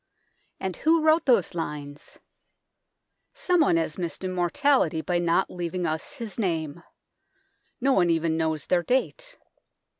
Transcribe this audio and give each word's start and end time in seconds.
And 0.59 0.77
who 0.77 1.03
wrote 1.03 1.27
those 1.27 1.53
lines? 1.53 2.17
Someone 3.35 3.77
has 3.77 3.99
missed 3.99 4.23
immortality 4.23 4.99
by 5.01 5.19
not 5.19 5.51
leaving 5.51 5.85
us 5.85 6.13
his 6.13 6.39
name. 6.39 6.81
No 7.79 7.93
one 7.93 8.09
even 8.09 8.35
knows 8.35 8.65
their 8.65 8.81
date. 8.81 9.37